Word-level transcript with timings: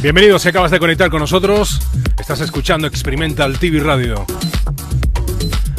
Bienvenidos 0.00 0.42
si 0.42 0.48
acabas 0.48 0.70
de 0.70 0.78
conectar 0.78 1.10
con 1.10 1.20
nosotros. 1.20 1.80
Estás 2.18 2.40
escuchando 2.40 2.86
Experimental 2.86 3.58
TV 3.58 3.80
Radio. 3.80 4.24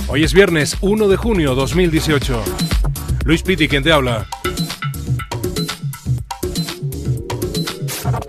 Hoy 0.08 0.24
es 0.24 0.34
viernes 0.34 0.78
1 0.82 1.08
de 1.08 1.18
junio 1.18 1.56
2018. 1.56 2.44
Luis 3.26 3.42
Pitti, 3.42 3.68
quien 3.68 3.82
te 3.82 3.92
habla. 3.92 4.28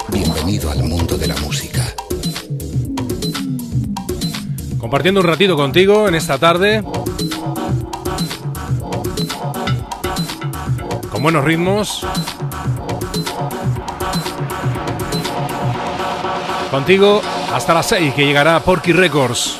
Bienvenido 0.08 0.70
al 0.70 0.84
mundo 0.84 1.18
de 1.18 1.26
la 1.26 1.36
música. 1.36 1.84
Compartiendo 4.78 5.20
un 5.20 5.26
ratito 5.26 5.54
contigo 5.54 6.08
en 6.08 6.14
esta 6.14 6.38
tarde. 6.38 6.82
Buenos 11.24 11.42
ritmos. 11.42 12.06
Contigo 16.70 17.22
hasta 17.54 17.72
las 17.72 17.86
6 17.86 18.12
que 18.12 18.26
llegará 18.26 18.60
Porky 18.60 18.92
Records. 18.92 19.53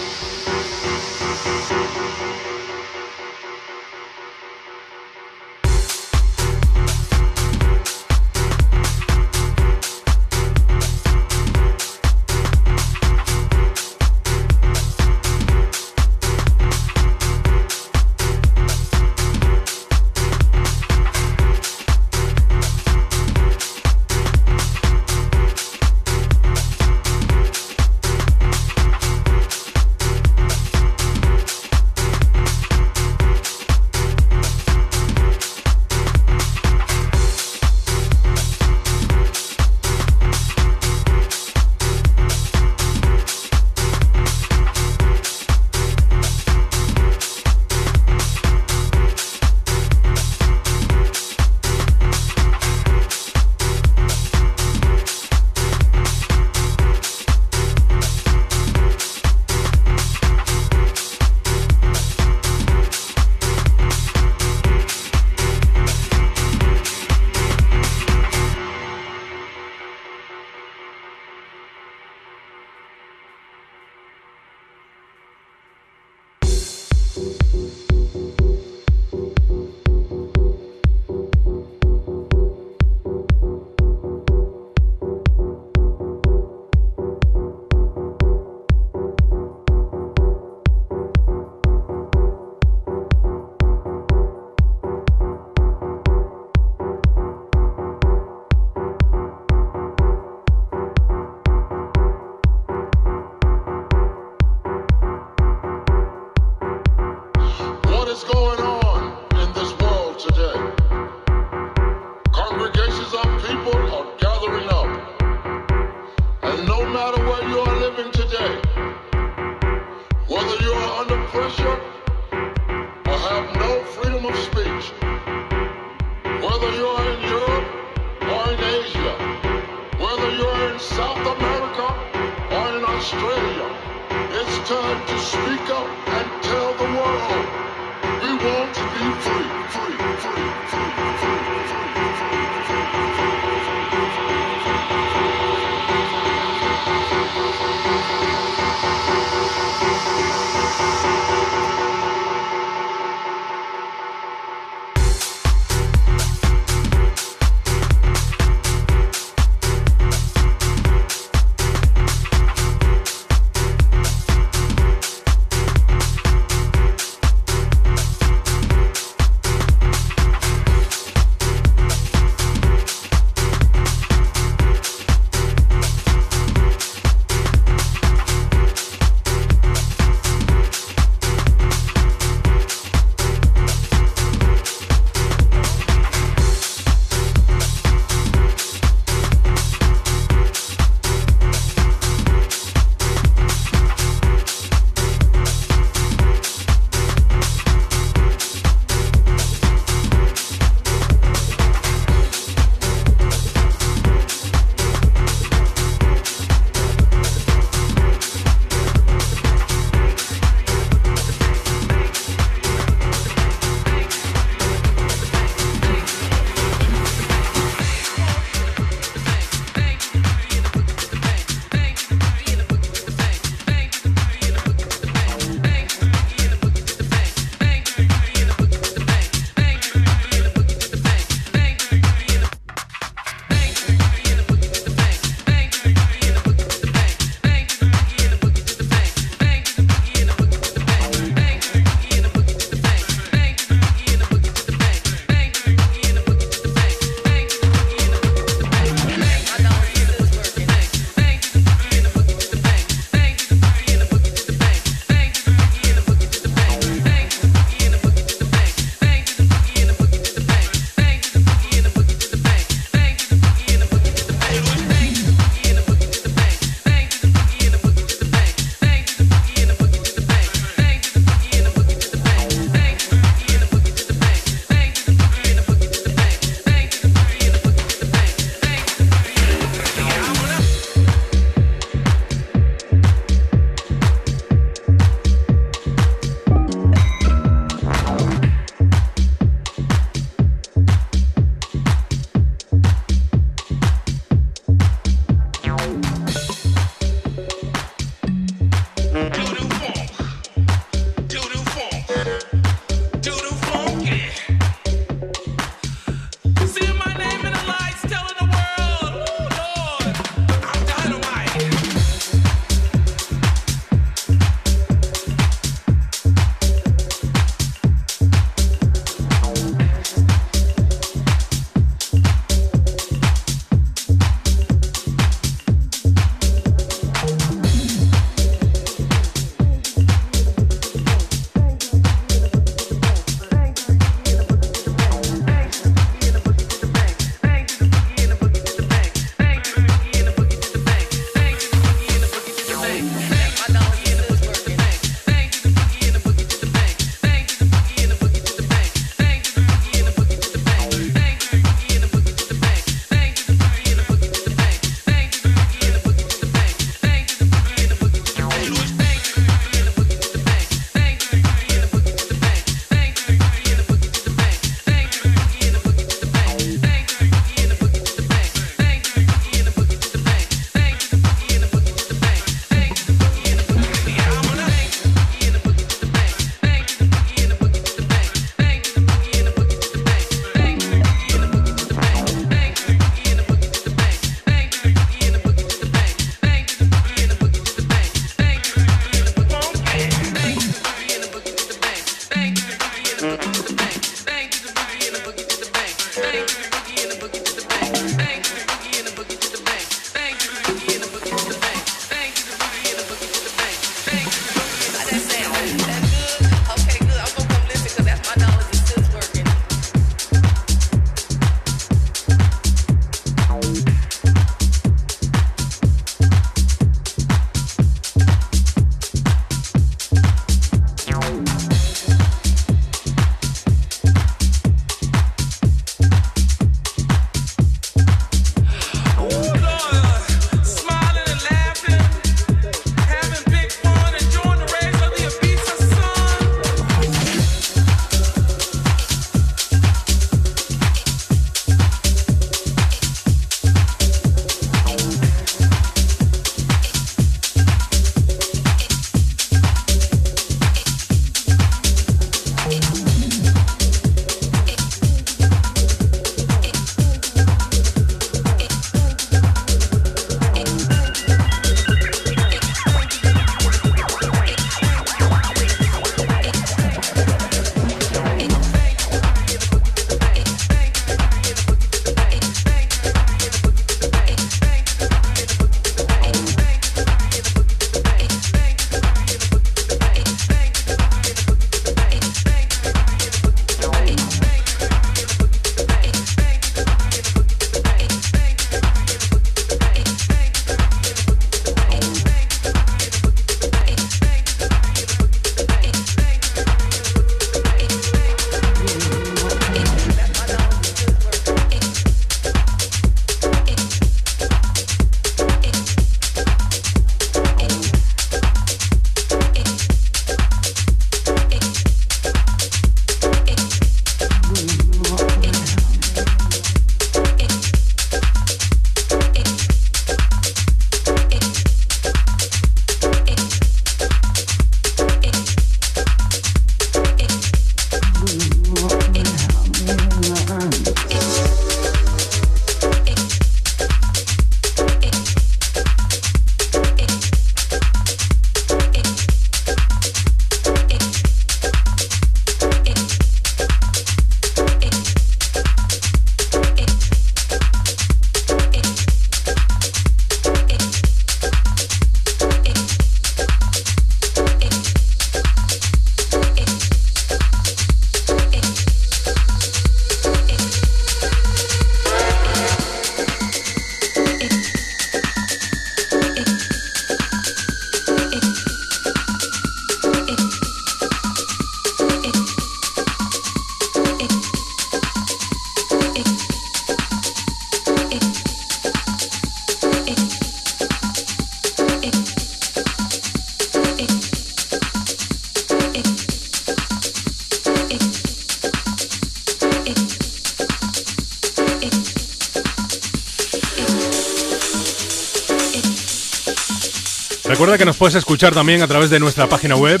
Puedes 598.00 598.14
escuchar 598.14 598.54
también 598.54 598.80
a 598.80 598.88
través 598.88 599.10
de 599.10 599.20
nuestra 599.20 599.46
página 599.46 599.76
web 599.76 600.00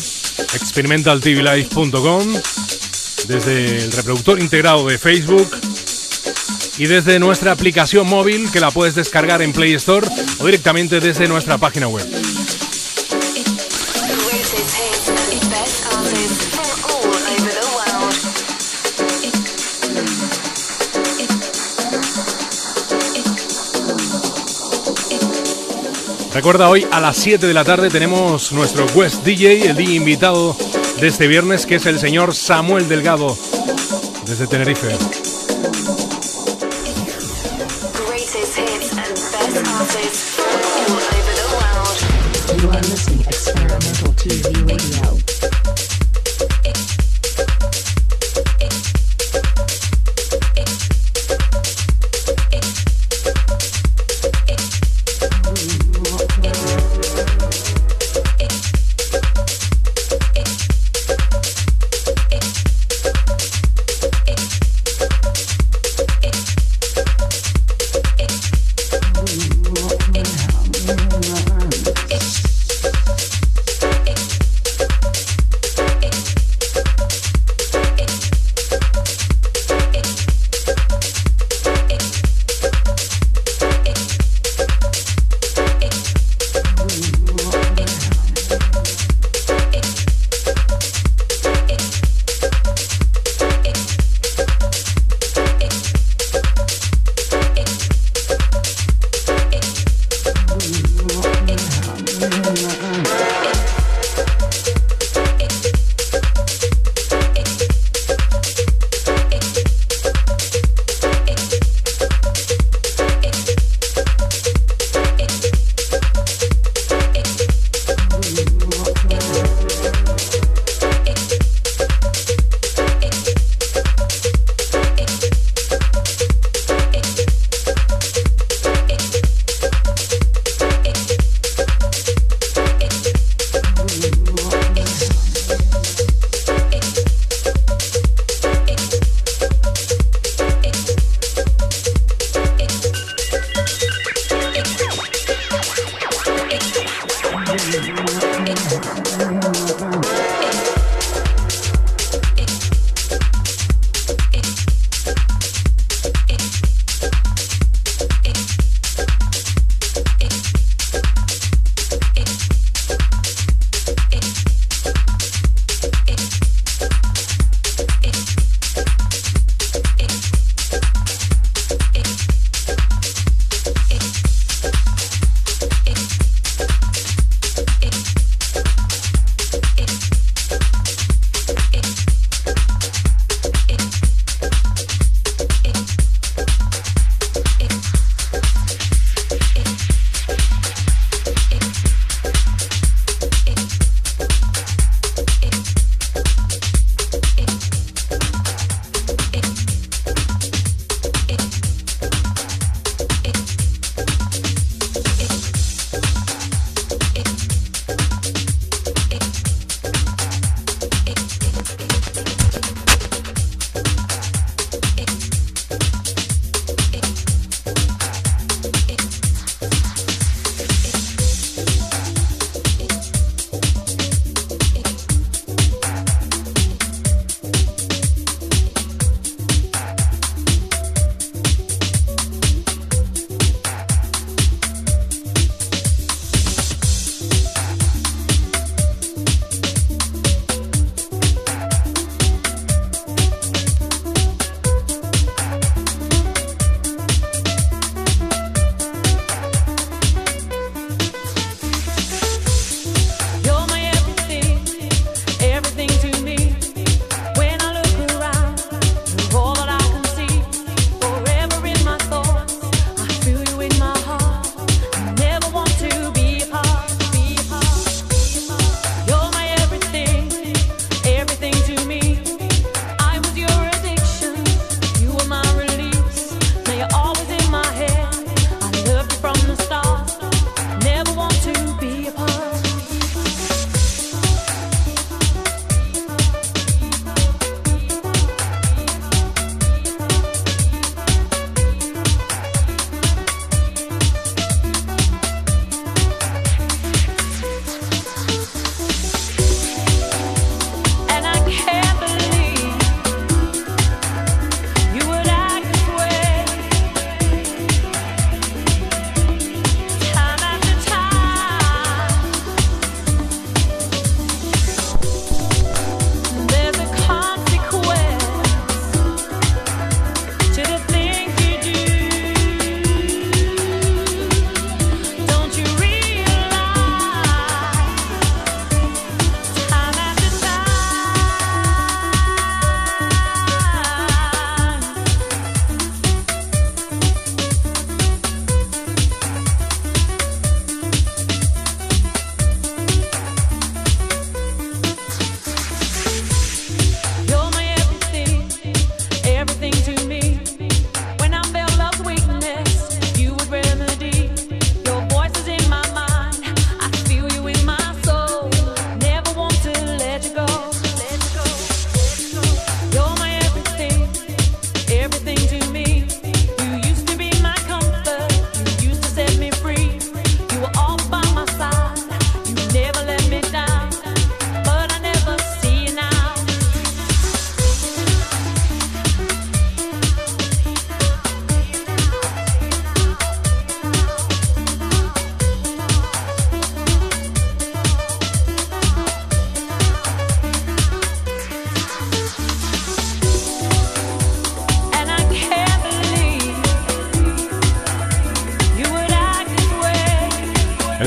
experimentaltvlive.com, 0.54 2.32
desde 3.28 3.76
el 3.76 3.92
reproductor 3.92 4.40
integrado 4.40 4.88
de 4.88 4.96
Facebook 4.96 5.50
y 6.78 6.86
desde 6.86 7.18
nuestra 7.18 7.52
aplicación 7.52 8.08
móvil 8.08 8.50
que 8.50 8.58
la 8.58 8.70
puedes 8.70 8.94
descargar 8.94 9.42
en 9.42 9.52
Play 9.52 9.74
Store 9.74 10.06
o 10.38 10.46
directamente 10.46 10.98
desde 11.00 11.28
nuestra 11.28 11.58
página 11.58 11.88
web. 11.88 12.19
Recuerda, 26.32 26.68
hoy 26.68 26.86
a 26.92 27.00
las 27.00 27.16
7 27.16 27.44
de 27.46 27.54
la 27.54 27.64
tarde 27.64 27.90
tenemos 27.90 28.52
nuestro 28.52 28.86
West 28.94 29.24
DJ, 29.24 29.68
el 29.68 29.76
DJ 29.76 29.94
invitado 29.94 30.56
de 31.00 31.08
este 31.08 31.26
viernes, 31.26 31.66
que 31.66 31.74
es 31.74 31.86
el 31.86 31.98
señor 31.98 32.34
Samuel 32.34 32.88
Delgado, 32.88 33.36
desde 34.26 34.46
Tenerife. 34.46 34.96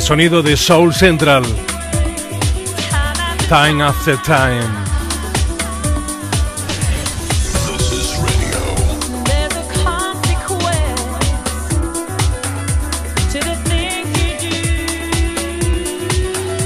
Sonido 0.04 0.44
de 0.44 0.58
Soul 0.58 0.94
Central. 0.94 1.44
Time 3.48 3.82
after 3.82 4.18
time. 4.22 4.62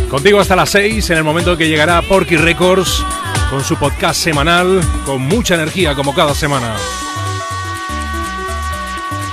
Contigo 0.09 0.39
hasta 0.39 0.55
las 0.55 0.69
6, 0.71 1.07
en 1.11 1.17
el 1.17 1.23
momento 1.23 1.55
que 1.55 1.67
llegará 1.67 2.01
Porky 2.01 2.37
Records 2.37 3.03
con 3.51 3.63
su 3.63 3.75
podcast 3.75 4.19
semanal, 4.19 4.81
con 5.05 5.21
mucha 5.21 5.53
energía 5.53 5.93
como 5.93 6.15
cada 6.15 6.33
semana. 6.33 6.75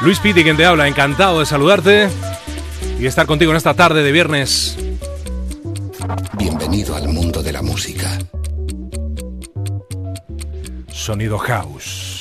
Luis 0.03 0.19
Piti, 0.19 0.43
quien 0.43 0.59
te 0.59 0.67
habla, 0.67 0.89
encantado 0.89 1.41
de 1.41 1.47
saludarte 1.47 2.11
y 2.99 3.07
estar 3.07 3.27
contigo 3.27 3.51
en 3.51 3.57
esta 3.57 3.75
tarde 3.75 4.03
de 4.03 4.13
viernes. 4.13 4.77
Bienvenido 6.39 6.97
al 6.97 7.09
mundo 7.09 7.43
de 7.43 7.53
la 7.53 7.63
música. 7.63 8.19
Sonido 10.93 11.39
House. 11.39 12.15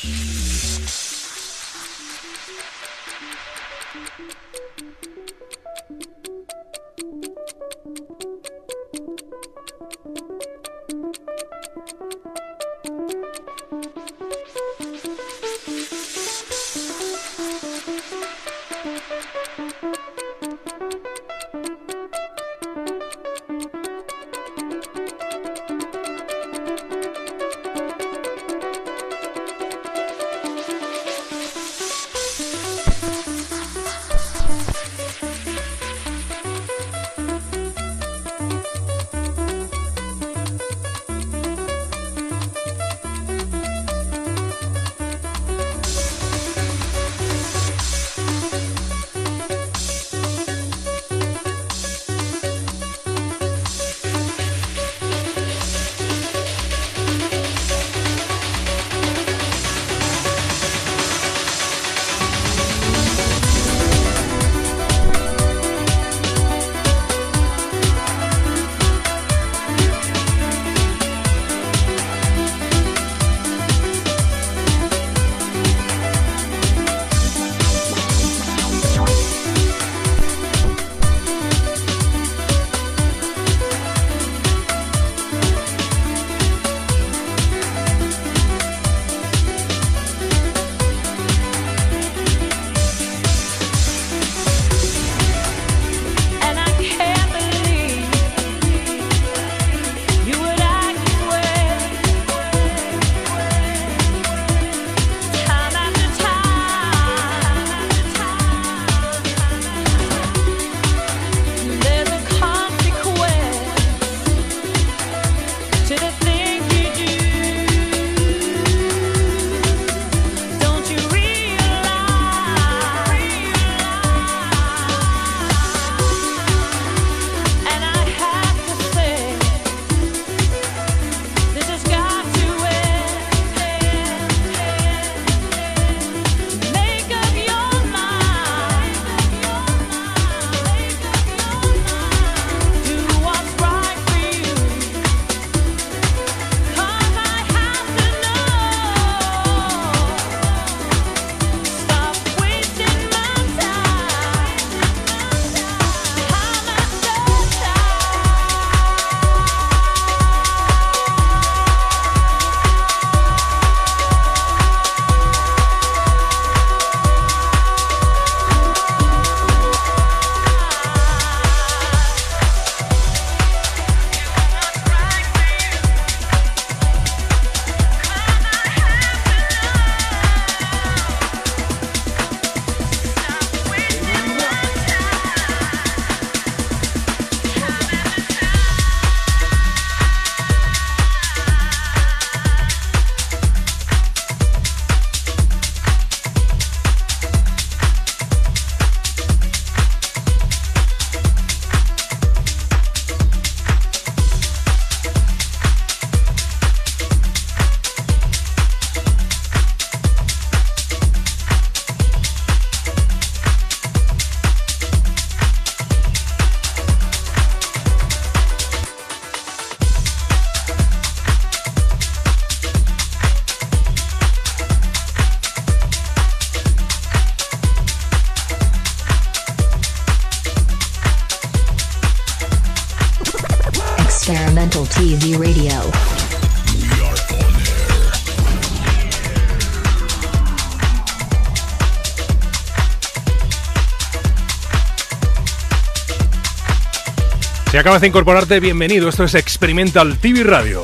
Acabas 247.83 247.99
de 247.99 248.07
incorporarte, 248.07 248.61
bienvenido. 248.61 249.09
Esto 249.09 249.25
es 249.25 249.35
Experimental 249.35 250.17
TV 250.17 250.45
Radio. 250.45 250.83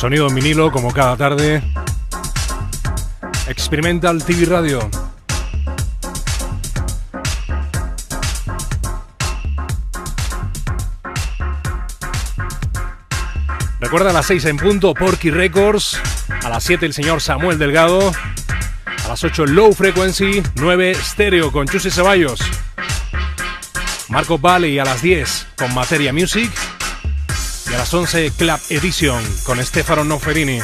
Sonido 0.00 0.28
en 0.28 0.34
vinilo 0.34 0.72
como 0.72 0.94
cada 0.94 1.14
tarde. 1.14 1.62
Experimental 3.48 4.24
TV 4.24 4.46
Radio. 4.46 4.80
Recuerda 13.78 14.08
a 14.08 14.12
las 14.14 14.24
6 14.24 14.42
en 14.46 14.56
punto 14.56 14.94
Porky 14.94 15.30
Records, 15.30 16.00
a 16.44 16.48
las 16.48 16.64
7 16.64 16.86
el 16.86 16.94
señor 16.94 17.20
Samuel 17.20 17.58
Delgado, 17.58 18.10
a 19.04 19.08
las 19.08 19.22
8 19.22 19.44
Low 19.44 19.74
Frequency, 19.74 20.42
9 20.54 20.94
Stereo 20.94 21.52
con 21.52 21.68
Chuse 21.68 21.90
Ceballos, 21.90 22.40
Marco 24.08 24.38
Valley 24.38 24.78
a 24.78 24.84
las 24.86 25.02
10 25.02 25.48
con 25.58 25.74
Materia 25.74 26.10
Music, 26.14 26.50
y 27.70 27.74
a 27.74 27.78
las 27.78 27.92
11 27.92 28.32
Club 28.32 28.60
Edition 28.68 29.22
con 29.44 29.64
Stefano 29.64 30.04
Noferini. 30.04 30.58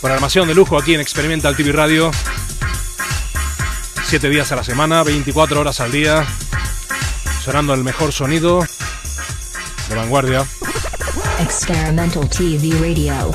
Programación 0.00 0.48
de 0.48 0.54
lujo 0.54 0.78
aquí 0.78 0.94
en 0.94 1.00
Experimental 1.00 1.56
TV 1.56 1.72
Radio. 1.72 2.10
7 4.04 4.28
días 4.28 4.50
a 4.52 4.56
la 4.56 4.64
semana, 4.64 5.02
24 5.02 5.60
horas 5.60 5.80
al 5.80 5.92
día, 5.92 6.26
sonando 7.44 7.74
el 7.74 7.84
mejor 7.84 8.12
sonido 8.12 8.66
de 9.88 9.94
vanguardia. 9.94 10.46
Experimental 11.40 12.28
TV 12.28 12.72
Radio. 12.80 13.34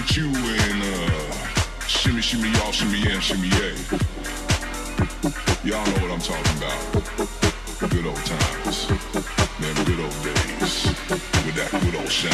with 0.00 0.16
you 0.16 0.28
and 0.28 0.82
uh, 0.82 1.86
shimmy, 1.86 2.22
shimmy, 2.22 2.50
y'all, 2.52 2.72
shimmy, 2.72 3.02
and 3.10 3.22
shimmy, 3.22 3.48
yeah. 3.48 3.74
Y'all 5.62 5.84
know 5.84 6.00
what 6.00 6.10
I'm 6.10 6.20
talking 6.20 6.56
about. 6.56 7.90
Good 7.90 8.06
old 8.06 8.24
times. 8.24 8.88
Man, 9.60 9.74
good 9.84 10.00
old 10.00 10.16
days. 10.22 10.86
With 11.44 11.56
that 11.56 11.70
good 11.82 11.94
old 11.96 12.10
shine. 12.10 12.32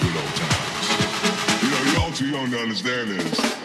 Good 0.00 0.16
old 0.16 0.34
times. 0.40 1.62
You 1.62 1.70
know, 1.70 1.92
y'all 1.92 2.12
too 2.12 2.28
young 2.28 2.50
to 2.52 2.58
understand 2.58 3.10
this. 3.10 3.63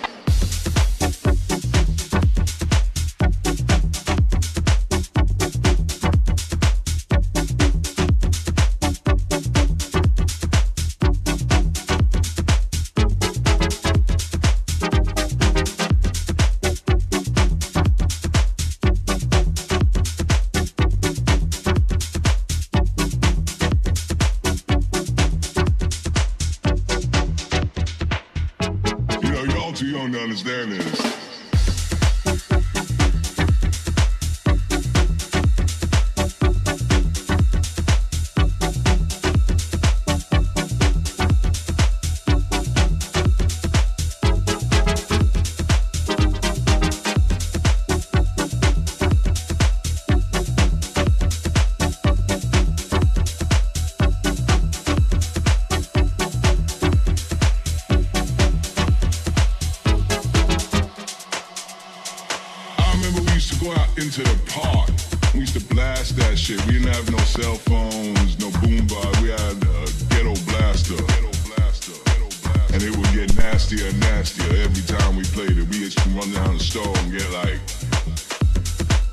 shit. 66.49 66.65
We 66.65 66.73
didn't 66.73 66.93
have 66.93 67.11
no 67.11 67.17
cell 67.19 67.55
phones, 67.55 68.39
no 68.39 68.49
boombox. 68.61 69.21
We 69.21 69.29
had 69.29 69.39
a 69.39 69.85
ghetto 70.09 70.33
blaster. 70.49 70.95
Ghetto 70.95 71.31
blaster. 71.45 71.93
Ghetto 72.05 72.29
blaster. 72.41 72.73
And 72.73 72.81
it 72.81 72.95
would 72.95 73.11
get 73.13 73.35
nastier 73.37 73.87
and 73.87 73.99
nastier 73.99 74.63
every 74.63 74.83
time 74.83 75.15
we 75.15 75.23
played 75.25 75.57
it. 75.57 75.67
We 75.69 75.77
used 75.77 75.99
to 75.99 76.09
run 76.09 76.31
down 76.33 76.57
the 76.57 76.63
store 76.63 76.97
and 76.97 77.11
get 77.11 77.29
like 77.31 77.59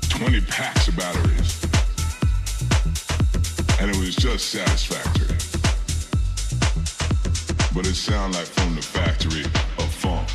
20 0.09 0.41
packs 0.49 0.87
of 0.87 0.97
batteries. 0.97 1.61
And 3.79 3.91
it 3.91 3.97
was 3.97 4.15
just 4.15 4.49
satisfactory. 4.49 5.37
But 7.75 7.85
it 7.85 7.93
sounded 7.93 8.37
like 8.37 8.47
from 8.47 8.75
the 8.75 8.81
factory 8.81 9.45
of 9.77 9.93
funk. 9.93 10.27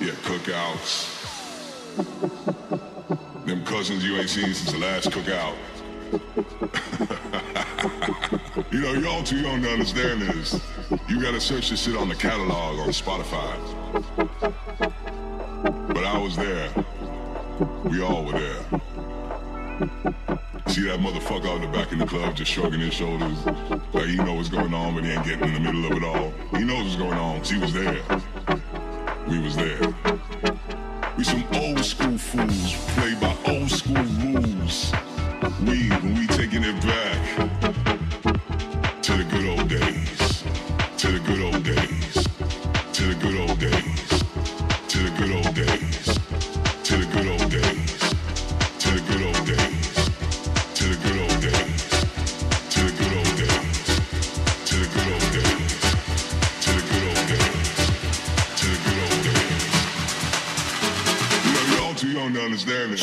Yeah, 0.00 0.16
cookouts 0.24 1.18
cousins 3.78 4.04
you 4.04 4.16
ain't 4.16 4.28
seen 4.28 4.52
since 4.52 4.72
the 4.72 4.78
last 4.78 5.08
cookout. 5.08 5.54
you 8.72 8.80
know, 8.80 8.92
y'all 8.94 9.22
too 9.22 9.38
young 9.38 9.62
to 9.62 9.70
understand 9.70 10.20
this. 10.20 10.60
You 11.08 11.22
gotta 11.22 11.40
search 11.40 11.70
this 11.70 11.84
shit 11.84 11.96
on 11.96 12.08
the 12.08 12.16
catalog 12.16 12.80
on 12.80 12.88
Spotify. 12.88 13.54
But 15.94 16.04
I 16.04 16.18
was 16.18 16.34
there. 16.34 16.68
We 17.84 18.02
all 18.02 18.24
were 18.24 18.32
there. 18.32 18.64
See 20.66 20.82
that 20.88 20.98
motherfucker 20.98 21.46
out 21.46 21.62
in 21.62 21.70
the 21.70 21.78
back 21.78 21.92
of 21.92 22.00
the 22.00 22.06
club 22.06 22.34
just 22.34 22.50
shrugging 22.50 22.80
his 22.80 22.94
shoulders. 22.94 23.46
Like 23.92 24.06
he 24.06 24.16
know 24.16 24.34
what's 24.34 24.48
going 24.48 24.74
on, 24.74 24.96
but 24.96 25.04
he 25.04 25.12
ain't 25.12 25.24
getting 25.24 25.54
in 25.54 25.54
the 25.54 25.60
middle 25.60 25.86
of 25.86 25.92
it 25.92 26.02
all. 26.02 26.32
He 26.58 26.64
knows 26.64 26.82
what's 26.82 26.96
going 26.96 27.16
on, 27.16 27.38
cause 27.38 27.50
he 27.50 27.58
was 27.58 27.72
there. 27.72 28.02
We 29.28 29.38
was 29.38 29.54
there. 29.54 29.94
Old 31.68 31.84
school 31.84 32.16
fools, 32.16 32.72
play 32.94 33.14
by 33.20 33.36
old 33.46 33.70
school 33.70 34.02
rules. 34.22 34.90
We, 35.60 35.90
we 36.14 36.26
taking 36.28 36.64
it 36.64 36.80
back 36.80 37.20
to 39.02 39.12
the 39.12 39.24
good 39.30 39.46
old 39.46 39.68
days, 39.68 39.97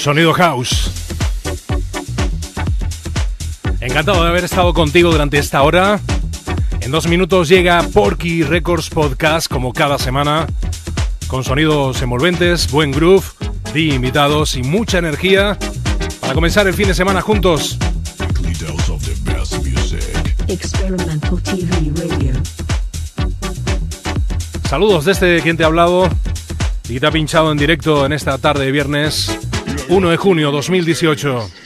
Sonido 0.06 0.34
House. 0.34 0.91
Encantado 3.80 4.22
de 4.24 4.30
haber 4.30 4.43
estado 4.43 4.72
contigo 4.72 5.10
durante 5.10 5.39
esta 5.39 5.64
hora. 5.64 5.99
En 6.82 6.91
dos 6.91 7.08
minutos 7.08 7.49
llega 7.49 7.82
Porky 7.91 8.43
Records 8.43 8.91
Podcast 8.91 9.47
como 9.47 9.74
cada 9.74 9.97
semana, 9.97 10.45
con 11.26 11.43
sonidos 11.43 11.99
envolventes, 12.03 12.70
buen 12.70 12.91
groove, 12.91 13.26
de 13.74 13.82
invitados 13.82 14.56
y 14.56 14.62
mucha 14.62 14.99
energía 14.99 15.58
para 16.20 16.36
comenzar 16.36 16.68
el 16.68 16.76
fin 16.76 16.86
de 16.89 16.93
semana 16.93 17.22
juntos. 17.22 17.80
Experimental 20.47 21.41
TV 21.41 21.91
Radio. 21.95 22.34
Saludos 24.70 25.06
desde 25.06 25.41
quien 25.41 25.58
te 25.58 25.64
ha 25.64 25.66
hablado 25.66 26.08
y 26.88 26.99
te 26.99 27.08
ha 27.08 27.12
pinchado 27.12 27.51
en 27.51 27.58
directo 27.58 28.06
en 28.06 28.14
esta 28.14 28.38
tarde 28.38 28.66
de 28.66 28.72
viernes 28.72 29.36
1 29.89 30.09
de 30.09 30.17
junio 30.17 30.51
2018. 30.51 31.64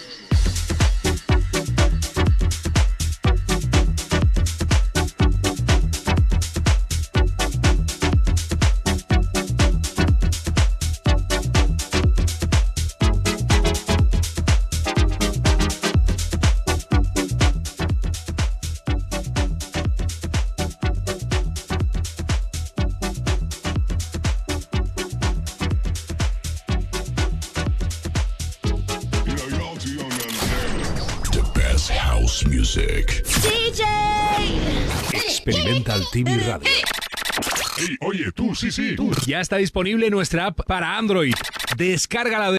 Ya 39.39 39.43
está 39.43 39.55
disponible 39.55 40.09
nuestra 40.09 40.47
app 40.47 40.65
para 40.65 40.97
Android. 40.97 41.33
Descárgala 41.77 42.51
de 42.51 42.57